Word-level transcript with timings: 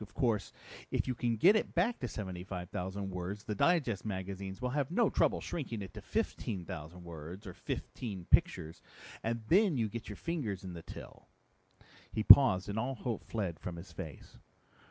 Of 0.01 0.15
course 0.15 0.51
if 0.89 1.07
you 1.07 1.13
can 1.13 1.35
get 1.35 1.55
it 1.55 1.75
back 1.75 1.99
to 1.99 2.07
75,000 2.07 3.11
words 3.11 3.43
the 3.43 3.53
digest 3.53 4.03
magazines 4.03 4.59
will 4.59 4.71
have 4.71 4.89
no 4.89 5.11
trouble 5.11 5.41
shrinking 5.41 5.83
it 5.83 5.93
to 5.93 6.01
15,000 6.01 7.03
words 7.03 7.45
or 7.45 7.53
fifteen 7.53 8.25
pictures, 8.31 8.81
and 9.21 9.41
you 9.41 9.43
then 9.49 9.75
get 9.89 10.09
your 10.09 10.15
fingers 10.15 10.63
in 10.63 10.73
the 10.73 10.81
till." 10.81 11.27
He 12.11 12.23
paused 12.23 12.67
and 12.67 12.79
all 12.79 12.95
hope 12.95 13.23
fled 13.23 13.59
from 13.59 13.75
his 13.75 13.91
face. 13.91 14.39